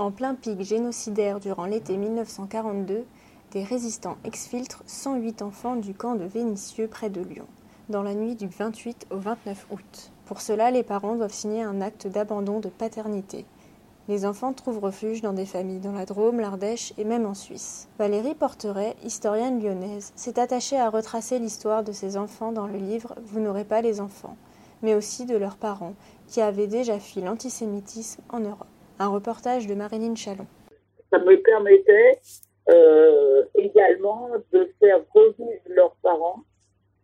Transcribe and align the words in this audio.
En 0.00 0.10
plein 0.10 0.34
pic 0.34 0.62
génocidaire 0.62 1.40
durant 1.40 1.66
l'été 1.66 1.98
1942, 1.98 3.04
des 3.50 3.62
résistants 3.62 4.16
exfiltrent 4.24 4.82
108 4.86 5.42
enfants 5.42 5.76
du 5.76 5.92
camp 5.92 6.14
de 6.14 6.24
Vénissieux 6.24 6.88
près 6.88 7.10
de 7.10 7.20
Lyon, 7.20 7.44
dans 7.90 8.02
la 8.02 8.14
nuit 8.14 8.34
du 8.34 8.48
28 8.48 9.08
au 9.10 9.18
29 9.18 9.66
août. 9.70 10.10
Pour 10.24 10.40
cela, 10.40 10.70
les 10.70 10.82
parents 10.82 11.16
doivent 11.16 11.34
signer 11.34 11.62
un 11.62 11.82
acte 11.82 12.06
d'abandon 12.06 12.60
de 12.60 12.70
paternité. 12.70 13.44
Les 14.08 14.24
enfants 14.24 14.54
trouvent 14.54 14.78
refuge 14.78 15.20
dans 15.20 15.34
des 15.34 15.44
familles 15.44 15.80
dans 15.80 15.92
la 15.92 16.06
Drôme, 16.06 16.40
l'Ardèche 16.40 16.94
et 16.96 17.04
même 17.04 17.26
en 17.26 17.34
Suisse. 17.34 17.86
Valérie 17.98 18.34
Porteret, 18.34 18.96
historienne 19.04 19.62
lyonnaise, 19.62 20.14
s'est 20.16 20.40
attachée 20.40 20.78
à 20.78 20.88
retracer 20.88 21.38
l'histoire 21.38 21.84
de 21.84 21.92
ces 21.92 22.16
enfants 22.16 22.52
dans 22.52 22.66
le 22.66 22.78
livre 22.78 23.16
Vous 23.26 23.40
n'aurez 23.40 23.64
pas 23.64 23.82
les 23.82 24.00
enfants, 24.00 24.38
mais 24.80 24.94
aussi 24.94 25.26
de 25.26 25.36
leurs 25.36 25.58
parents, 25.58 25.92
qui 26.26 26.40
avaient 26.40 26.68
déjà 26.68 26.98
fui 26.98 27.20
l'antisémitisme 27.20 28.22
en 28.30 28.40
Europe. 28.40 28.66
Un 29.00 29.08
reportage 29.08 29.66
de 29.66 29.74
Marilyn 29.74 30.14
Chalon. 30.14 30.46
Ça 31.10 31.18
me 31.20 31.34
permettait 31.40 32.18
euh, 32.68 33.44
également 33.54 34.28
de 34.52 34.70
faire 34.78 35.00
revivre 35.14 35.62
leurs 35.68 35.96
parents, 36.02 36.44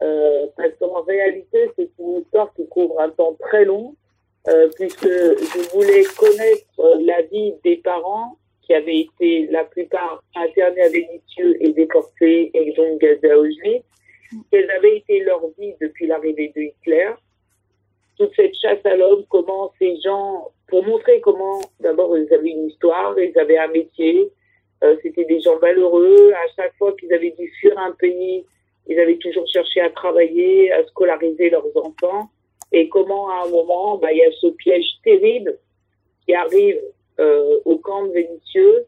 euh, 0.03 0.47
parce 0.58 0.75
qu'en 0.78 1.00
réalité, 1.05 1.70
c'est 1.75 1.88
une 1.98 2.19
histoire 2.19 2.53
qui 2.53 2.69
couvre 2.69 3.00
un 3.00 3.08
temps 3.08 3.34
très 3.41 3.64
long, 3.64 3.97
euh, 4.47 4.69
puisque 4.75 5.08
je 5.08 5.70
voulais 5.72 6.05
connaître 6.19 7.00
la 7.00 7.22
vie 7.22 7.55
des 7.64 7.78
parents 7.78 8.36
qui 8.60 8.75
avaient 8.75 9.00
été 9.00 9.47
la 9.47 9.64
plupart 9.64 10.22
internés 10.34 10.83
à 10.83 10.91
Vénitieux 10.91 11.56
et 11.64 11.72
déportés 11.72 12.50
et 12.53 12.72
donc 12.75 13.03
à 13.05 13.38
Auschwitz, 13.38 13.86
quelle 14.50 14.70
avait 14.70 14.98
été 14.98 15.20
leur 15.20 15.41
vie 15.58 15.72
depuis 15.81 16.08
l'arrivée 16.08 16.53
de 16.55 16.60
Hitler, 16.60 17.12
toute 18.19 18.34
cette 18.36 18.55
chasse 18.55 18.84
à 18.84 18.97
l'homme, 18.97 19.25
comment 19.31 19.72
ces 19.78 19.98
gens 20.03 20.50
pour 20.69 20.84
montrer 20.84 21.20
comment, 21.20 21.61
d'abord, 21.81 22.17
ils 22.17 22.33
avaient 22.33 22.50
une 22.50 22.67
histoire, 22.67 23.19
ils 23.19 23.39
avaient 23.39 23.59
un 23.59 23.69
métier, 23.69 24.31
euh, 24.84 24.97
c'était 25.03 25.25
des 25.25 25.41
gens 25.41 25.59
valeureux. 25.59 26.33
À 26.33 26.47
chaque 26.56 26.77
fois 26.77 26.95
qu'ils 26.98 27.12
avaient 27.12 27.34
dû 27.39 27.48
fuir 27.61 27.78
un 27.78 27.92
pays, 27.92 28.45
ils 28.89 28.98
avaient 29.00 29.19
toujours 29.19 29.47
cherché 29.48 29.81
à 29.81 29.91
travailler, 29.91 30.72
à 30.72 30.84
scolariser 30.87 31.50
leurs 31.50 31.77
enfants. 31.77 32.31
Et 32.72 32.89
comment, 32.89 33.31
à 33.31 33.47
un 33.47 33.48
moment, 33.48 33.97
bah, 33.98 34.12
il 34.12 34.19
y 34.19 34.25
a 34.25 34.33
ce 34.41 34.48
piège 34.48 34.87
terrible 35.05 35.59
qui 36.25 36.34
arrive 36.34 36.81
euh, 37.20 37.61
au 37.64 37.78
camp 37.78 38.06
de 38.06 38.12
Vénitieux. 38.12 38.87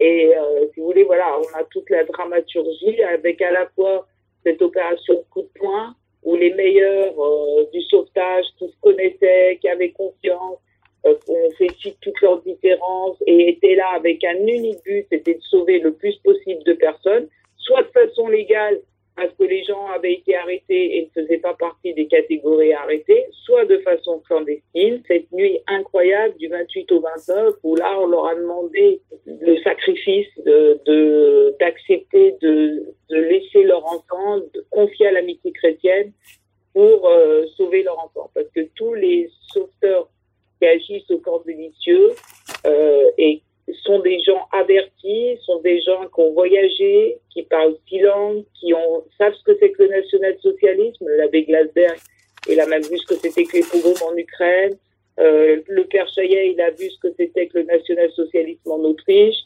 Et 0.00 0.34
euh, 0.36 0.66
si 0.72 0.80
vous 0.80 0.86
voulez, 0.86 1.04
voilà, 1.04 1.38
on 1.38 1.58
a 1.58 1.64
toute 1.64 1.90
la 1.90 2.04
dramaturgie 2.04 3.02
avec 3.02 3.42
à 3.42 3.50
la 3.50 3.66
fois 3.70 4.06
cette 4.44 4.62
opération 4.62 5.24
coup 5.30 5.42
de 5.42 5.50
poing 5.58 5.94
où 6.22 6.36
les 6.36 6.52
meilleurs 6.54 7.14
euh, 7.18 7.64
du 7.72 7.82
sauvetage 7.82 8.44
qui 8.58 8.68
se 8.68 8.76
connaissaient, 8.80 9.58
qui 9.60 9.68
avaient 9.68 9.90
confiance, 9.90 10.58
on 11.28 11.50
ci 11.80 11.96
toutes 12.00 12.20
leurs 12.20 12.42
différences 12.42 13.16
et 13.26 13.50
étaient 13.50 13.74
là 13.74 13.88
avec 13.94 14.22
un 14.24 14.36
unique 14.46 14.82
but, 14.84 15.06
c'était 15.10 15.34
de 15.34 15.42
sauver 15.42 15.78
le 15.78 15.92
plus 15.92 16.16
possible 16.16 16.62
de 16.64 16.72
personnes, 16.74 17.28
soit 17.56 17.82
de 17.82 17.88
façon 17.88 18.28
légale 18.28 18.80
parce 19.18 19.34
que 19.34 19.42
les 19.42 19.64
gens 19.64 19.86
avaient 19.88 20.12
été 20.12 20.36
arrêtés 20.36 20.96
et 20.96 21.10
ne 21.16 21.22
faisaient 21.22 21.38
pas 21.38 21.54
partie 21.54 21.92
des 21.92 22.06
catégories 22.06 22.72
arrêtées, 22.72 23.26
soit 23.44 23.64
de 23.64 23.78
façon 23.78 24.20
clandestine. 24.20 25.02
Cette 25.08 25.30
nuit 25.32 25.58
incroyable 25.66 26.36
du 26.36 26.46
28 26.46 26.92
au 26.92 27.00
29, 27.00 27.54
où 27.64 27.74
là, 27.74 27.98
on 28.00 28.06
leur 28.06 28.26
a 28.26 28.36
demandé 28.36 29.00
le 29.26 29.60
sacrifice 29.62 30.28
de 30.46 31.56
d'accepter 31.58 32.36
de, 32.40 32.84
de, 33.10 33.16
laisser 33.16 33.64
leur 33.64 33.84
enfant, 33.86 34.38
de 34.54 34.64
confier 34.70 35.08
à 35.08 35.12
l'amitié 35.12 35.50
chrétienne 35.50 36.12
pour 36.72 37.08
euh, 37.08 37.44
sauver 37.56 37.82
leur 37.82 37.98
enfant. 37.98 38.30
Parce 38.34 38.48
que 38.54 38.60
tous 38.76 38.94
les 38.94 39.28
agissent 40.78 41.10
au 41.10 41.20
euh, 42.66 43.04
et 43.18 43.42
sont 43.84 44.00
des 44.00 44.20
gens 44.20 44.46
avertis, 44.52 45.38
sont 45.44 45.60
des 45.60 45.80
gens 45.82 46.04
qui 46.06 46.20
ont 46.20 46.32
voyagé, 46.32 47.18
qui 47.30 47.42
parlent 47.42 47.76
six 47.88 48.00
langues, 48.00 48.44
qui 48.54 48.72
ont, 48.74 49.04
savent 49.18 49.34
ce 49.34 49.44
que 49.44 49.58
c'est 49.60 49.70
que 49.72 49.82
le 49.82 49.90
national-socialisme. 49.90 51.06
L'abbé 51.18 51.44
Glasberg, 51.44 51.98
il 52.48 52.60
a 52.60 52.66
même 52.66 52.82
vu 52.82 52.98
ce 52.98 53.06
que 53.06 53.14
c'était 53.14 53.44
que 53.44 53.56
les 53.56 53.62
pogroms 53.62 54.02
en 54.10 54.16
Ukraine. 54.16 54.76
Euh, 55.18 55.60
le 55.66 55.84
père 55.84 56.06
Chaillet, 56.14 56.52
il 56.52 56.60
a 56.60 56.70
vu 56.70 56.88
ce 56.90 56.98
que 57.00 57.14
c'était 57.16 57.48
que 57.48 57.58
le 57.58 57.64
national-socialisme 57.64 58.70
en 58.70 58.80
Autriche. 58.80 59.36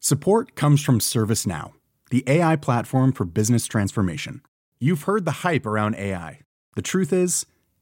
Support 0.00 0.54
comes 0.54 0.80
from 0.80 1.00
ServiceNow, 1.00 1.72
the 2.10 2.22
AI 2.28 2.56
platform 2.56 3.12
for 3.12 3.24
business 3.24 3.66
transformation. 3.66 4.40
You've 4.78 5.02
heard 5.02 5.24
the 5.24 5.42
hype 5.42 5.66
around 5.66 5.96
AI. 5.96 6.40
The 6.76 6.82
truth 6.82 7.12
is, 7.12 7.44